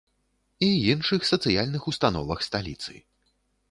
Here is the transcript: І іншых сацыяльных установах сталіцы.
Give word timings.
І 0.67 0.69
іншых 0.93 1.21
сацыяльных 1.33 1.87
установах 1.95 2.39
сталіцы. 2.51 2.93